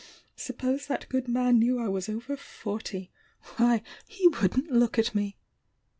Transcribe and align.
Suppose 0.35 0.87
that 0.87 1.07
good 1.09 1.27
man 1.27 1.59
knew 1.59 1.77
I 1.79 1.87
was 1.87 2.09
over 2.09 2.35
forty? 2.35 3.11
Why, 3.57 3.83
he 4.07 4.27
wouldn't 4.29 4.71
look 4.71 4.97
at 4.97 5.13
me!" 5.13 5.37